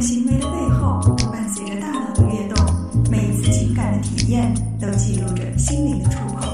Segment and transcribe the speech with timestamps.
[0.00, 1.00] 行为的背后，
[1.32, 6.48] 伴随着大脑的跃动，每一次情感的体验都记录着心灵的触碰。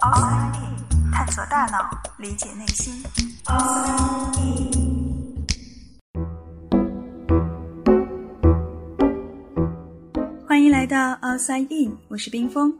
[0.00, 2.94] Outside In，探索大脑，理解内心。
[3.44, 4.96] Outside In。
[10.46, 12.72] 欢迎来到 Outside In，我是冰峰。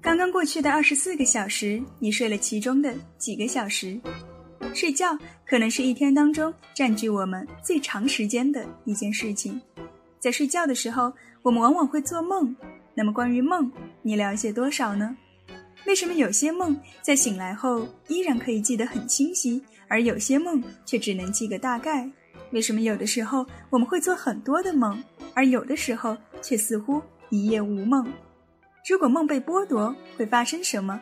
[0.00, 4.00] 刚刚过去的二十四个小时，你睡了其中的几个小时？
[4.72, 5.16] 睡觉
[5.46, 9.60] 可能是一天当中占据我们最长时间的一件事情。
[10.18, 11.12] 在睡觉的时候，
[11.42, 12.54] 我们往往会做梦。
[12.94, 13.70] 那么，关于梦，
[14.02, 15.16] 你了解多少呢？
[15.86, 22.10] 为什么有些梦在醒来后依然可以记得很清晰，而有些梦却只能记个大概？
[22.52, 25.02] 为什么有的时候我们会做很多的梦，
[25.34, 28.10] 而有的时候却似乎一夜无梦？
[28.88, 31.00] 如果梦被剥夺，会发生什么？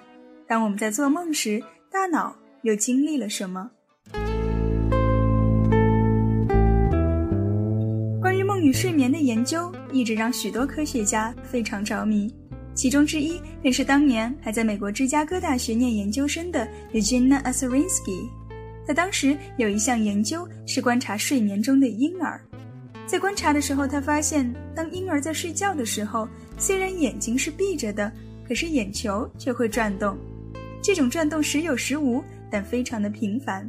[0.49, 2.37] 当我们在做梦时，大脑……
[2.63, 3.71] 又经历了什么？
[8.73, 12.33] 睡眠的研究一直让许多科学家非常着迷，
[12.75, 18.29] 其中之一便是当年还在美国芝加哥大学念研究生的 Eugene Aserinsky。
[18.87, 22.41] 他当时有一项研究是观察睡眠中的婴儿，
[23.07, 28.11] 在观察的时候，他发现当婴儿在睡觉的时候，虽然眼睛是闭着的，
[28.49, 30.17] 可是眼球却会转动，
[30.83, 32.23] 这种转动时有时无。
[32.55, 33.67] 但非常的频繁，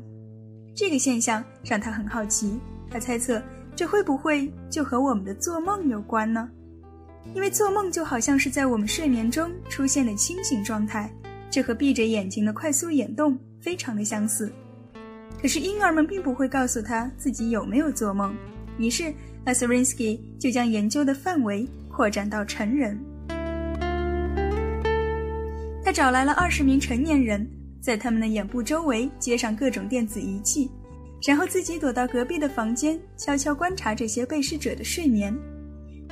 [0.76, 2.60] 这个现象让他很好奇。
[2.90, 3.42] 他猜测，
[3.76, 6.50] 这会不会就和我们的做梦有关呢？
[7.34, 11.12] 因为做梦就好像是在我们睡眠中出现的清醒状态，
[11.50, 14.52] 这和闭着眼睛的快速眼动非常的相似。
[15.42, 18.36] 可是婴儿们并不会告诉他自己有没有做梦，
[18.78, 19.06] 于是
[19.46, 23.00] a s r i n s k y 就将研究的范围扩展到成人。
[25.84, 27.50] 他找来了二十名成年人。
[27.82, 30.72] 在他们的眼部周围接上各种电子仪器，
[31.26, 35.34] 然后自己躲到隔壁的房间，悄悄观察这些被试者的睡眠。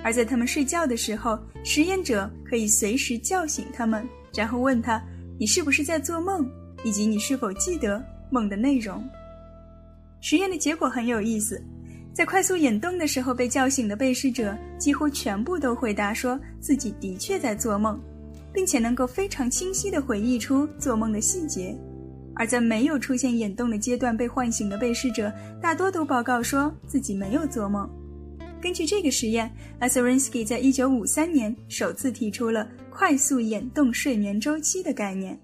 [0.04, 5.02] 而在他们睡觉的时候，实验者可以随时叫醒他们，然后问他
[5.38, 6.50] ：“你是不是在做梦？
[6.84, 9.04] 以及你是否记得梦的内容？”
[10.22, 11.62] 实验的结果很有意思，
[12.14, 18.00] 在快速眼动的时候被叫醒的被试者几乎全部都回答说自己的确在做梦。
[18.54, 21.74] 并且能够非常清晰地回忆出做梦的细节，
[22.36, 25.32] 而在没有出现眼动的阶段被唤醒的被试者，
[25.62, 27.90] 大多都报告说自己没有做梦。
[28.62, 35.40] 根据这个实验 a s e r i n s k y 在一九五三年首次提出了快速眼动睡眠周期的概念。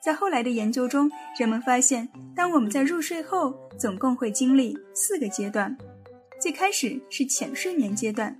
[0.00, 5.76] 在后来的研究中，人们发现，当我们在入睡后，总共会经历四个阶段。
[6.40, 8.36] 最开始是浅睡眠阶段，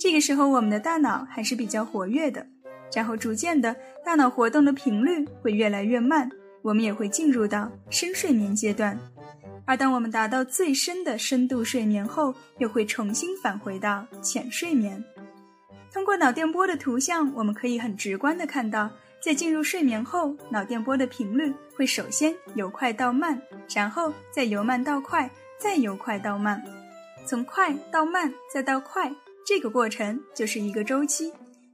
[0.00, 2.46] 这个时候我们的大脑还是比较活跃的，
[2.94, 6.30] 然后逐渐的大脑活动的频率会越来越慢，
[6.62, 8.98] 我们也会进入到深睡眠阶段，
[9.64, 15.02] 而当我们达到最深的深度睡眠后，又会重新返回到浅睡眠。
[15.92, 18.90] 通过脑电波的图像，我们可以很直观的看到，
[19.22, 23.40] 在进入睡眠后，脑电波的频率会首先由快到慢，
[23.74, 26.62] 然后再由慢到快，再由快到慢。
[27.24, 29.14] 从快到慢再到快，
[29.46, 31.32] 这个过程就是一个周期。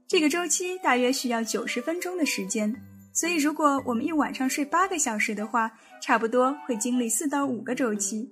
[0.08, 2.74] 这个周期大约需要九十分钟的时间。
[3.12, 5.70] 所以，如果我们一晚上睡八个小时的话，
[6.00, 8.26] 差不多会经历四到五个周期。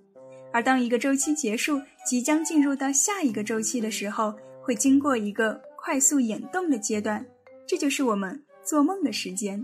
[0.54, 1.78] 而当一个周期结束，
[2.08, 4.32] 即将进入到下一个周期的时候，
[4.62, 7.22] 会经过一个快速眼动的阶段，
[7.66, 9.62] 这就是我们做梦的时间。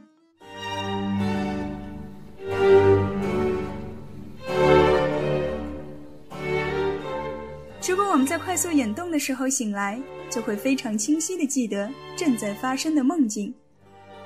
[7.89, 10.01] 如果我们在快速眼动的时候醒来，
[10.31, 13.53] 就会非常清晰地记得正在发生的梦境；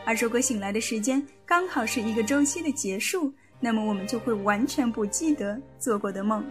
[0.04, 6.44] 而如果醒来的时间刚好是一个周期的结束，那么我们就会完全不记得做过的梦。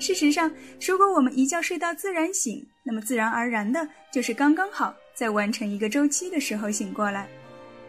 [0.00, 7.28] 事实上，如果我们一觉睡到自然醒，那么自然而然的就是刚刚好在完成一个周期的时候醒过来。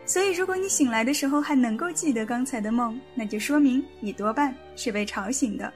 [0.05, 5.73] 所以，如果你醒来的时候还能够记得刚才的梦，那就说明你多半是被吵醒的。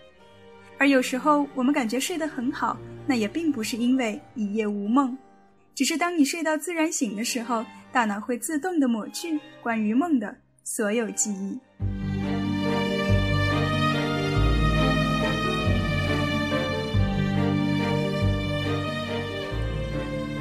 [0.80, 5.16] 而有时候我们感觉睡得很好，那也并不是因为一夜无梦，
[5.76, 10.34] 只是当你睡到自然醒的时候，大脑会自动的抹去关于梦的
[10.64, 11.60] 所有记忆。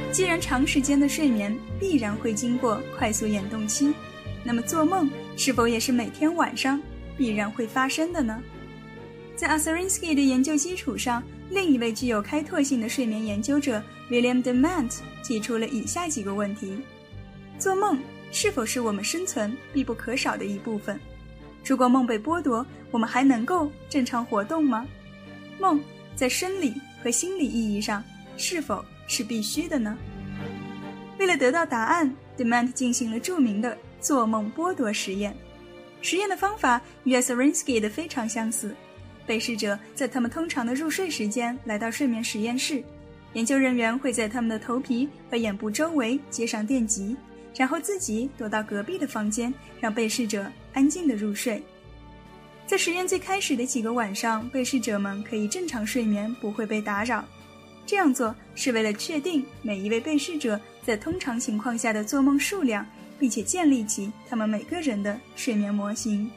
[0.09, 3.93] 既然长时间的睡眠必然会经过快速眼动期，
[4.43, 6.81] 那么做梦是否也是每天晚上
[7.17, 8.41] 必然会发生的呢？
[9.39, 13.81] 在 Aserinsky 的研究基础上，另一位具有开拓性的睡眠研究者
[14.11, 16.77] William Dement 提出了以下几个问题：
[17.57, 17.97] 做梦
[18.33, 20.99] 是否是我们生存必不可少的一部分？
[21.63, 24.85] 如果梦被剥夺，我们还能够正常活动吗？
[25.57, 25.81] 梦
[26.17, 28.03] 在生理和心理意义上
[28.35, 29.97] 是否是必须的呢？
[31.17, 35.33] 为了得到答案，Demant 进行了著名的做梦剥夺实验。
[36.01, 38.75] 实验的方法与 a s r i n s k y 的非常相似。
[39.29, 42.83] 被试者在他们通常的入睡时间来到睡眠实验室，
[43.33, 47.15] 研究人员会在他们的头皮和眼部周围接上电极，
[47.55, 51.61] 然后自己躲到隔壁的房间，让被试者安静的入睡。
[52.65, 57.23] 在实验最开始的几个晚上，被试者们可以正常睡眠，不会被打扰。
[57.85, 62.83] 这样做是为了确定每一位被试者在通常情况下的做梦数量，
[63.19, 66.31] 并且建立起他们每个人的睡眠模型。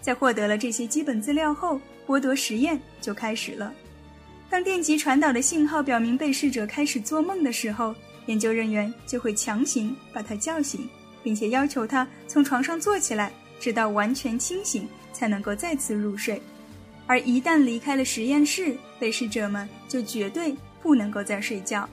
[0.00, 3.72] 在获得了这些基本资料后，剥夺实验就开始了。
[4.50, 7.94] 当电极传导的信号表明被试者开始做梦的时候，
[8.26, 10.88] 研究人员就会强行把他叫醒，
[11.22, 16.40] 并且要求他从床上坐起来，直到完全清醒才能够再次入睡。
[17.06, 21.88] 而一旦离开了实验室，被试者们就绝对不能够再睡觉。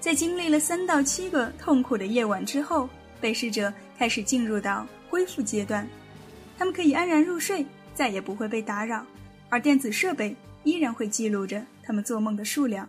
[0.00, 2.88] 在经历了三到七个痛苦的夜晚之后，
[3.20, 5.88] 被试者开始进入到恢复阶段，
[6.58, 7.64] 他们可以安然入睡。
[7.94, 9.04] 再也不会被打扰，
[9.48, 12.88] 而电子设备依然会记录着他们做梦的数量。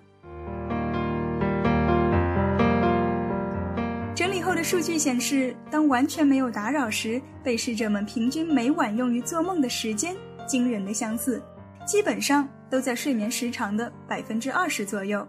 [4.16, 10.16] 整理后的数据显示，当完全没有打扰时，被试者们平均每晚用于做梦的时间
[10.48, 11.42] 惊人的相似，
[11.86, 15.28] 基本上都在睡眠时长的百分之二十左右。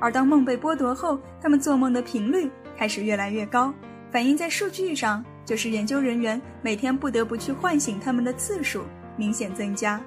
[0.00, 3.74] 而当梦被剥夺后，他们做梦的频率开始越来越高，
[4.10, 5.24] 反映在数据上。
[5.44, 8.84] 就是研究人员每天不得不去唤醒他们的次数
[9.16, 10.00] 明显增加，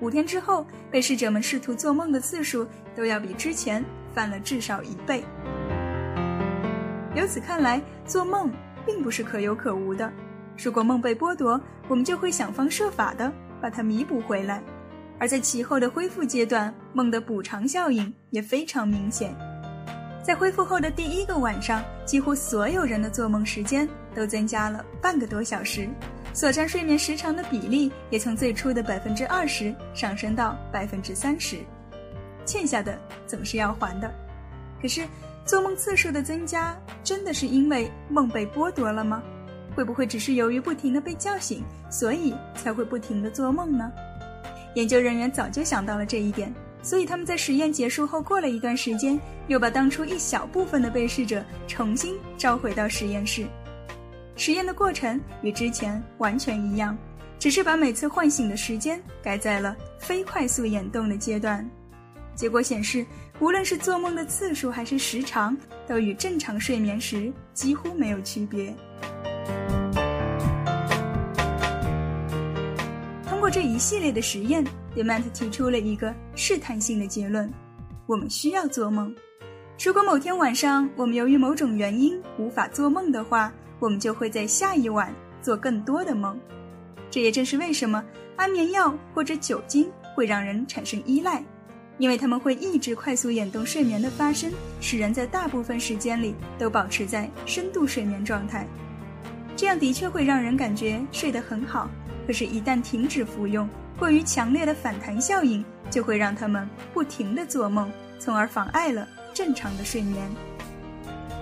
[0.00, 3.84] 五天之后，被试者们试图做梦的次数都要比之前
[4.14, 5.24] 翻了至少一倍。
[7.14, 8.50] 由此看来，做梦
[8.86, 10.12] 并不是可有可无的。
[10.62, 14.62] 如果梦被剥夺，我们就会想方设法的把它弥补回来，
[15.18, 19.34] 而在其后的恢复阶段，梦的补偿效应也非常明显。
[20.28, 25.88] 在恢复后的第一个晚上，几乎所有人的做梦时间都增加了半个多小时，
[26.34, 31.56] 所占睡眠时长的比例也从最初的百分之二十上升到百分之三十。
[32.44, 34.14] 欠下的总是要还的，
[34.82, 35.00] 可是
[35.46, 39.22] 做梦次数的增加真的是因为梦被剥夺了吗？
[39.74, 43.90] 会不会只是由于不停的被叫醒，所以才会不停的做梦呢？
[44.74, 46.54] 研究人员早就想到了这一点。
[46.80, 53.46] 所以他们在实验结束后，过了一段时间，又把当初一小部分的被试者重新召回到实验室。
[54.36, 56.96] 实验的过程与之前完全一样，
[57.38, 61.68] 只是把每次唤醒的时间改在了非快速眼动的阶段。
[62.36, 63.04] 结果显示，
[63.40, 65.56] 无论是做梦的次数还是时长，
[65.88, 68.72] 都与正常睡眠时几乎没有区别。
[73.26, 74.64] 通过这一系列的实验。
[74.96, 77.52] ，Demant 提出了一个试探性的结论：
[78.06, 79.14] 我们需要做梦。
[79.80, 86.36] 如果某天晚上我们由于某种原因无法做梦的话，我们就会在下一晚做更多的梦。
[87.08, 88.04] 这也正是为什么
[88.34, 91.44] 安眠药或者酒精会让人产生依赖，
[91.96, 98.66] 因为它们会抑制快速眼动睡眠的发生，使人在大部分时间里都保持在深度睡眠状态。
[99.54, 101.88] 这样的确会让人感觉睡得很好，
[102.26, 109.08] 可是，一旦停止服用，过于强烈的反弹效应就会让他们不停地做梦，从而妨碍了
[109.38, 110.28] 正常的睡眠。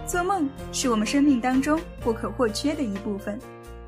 [0.06, 3.40] 做梦是我们生命当中不可或缺的一部分，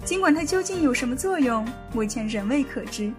[0.03, 1.63] 尽管它究竟有什么作用，
[1.93, 3.13] 目前仍未可知。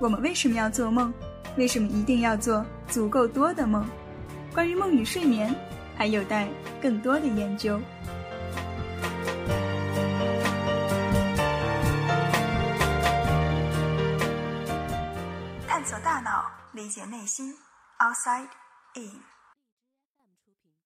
[0.00, 1.12] 我们为什么要做梦？
[1.58, 3.86] 为什么一定要做足够多的梦？
[4.54, 5.54] 关于梦与睡眠，
[5.98, 6.48] 还有待
[6.80, 7.78] 更多的研究。
[15.68, 17.54] 探索大脑理解内心
[17.98, 18.48] ，outside
[18.94, 19.20] in。